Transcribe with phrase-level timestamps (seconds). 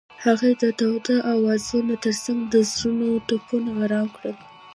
[0.23, 4.35] هغې د تاوده اوازونو ترڅنګ د زړونو ټپونه آرام کړل.